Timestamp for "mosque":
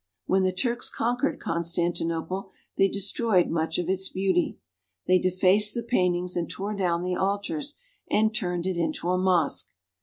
9.19-9.69